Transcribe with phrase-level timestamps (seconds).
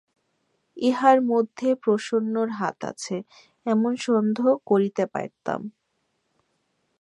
[0.77, 3.15] ইহার মধ্যে প্রসন্নর হাত আছে,
[3.65, 5.61] এমন সন্দেহ করিতে পারিতাম।